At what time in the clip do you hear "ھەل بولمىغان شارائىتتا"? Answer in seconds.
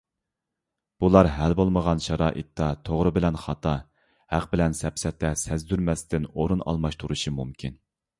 1.33-2.69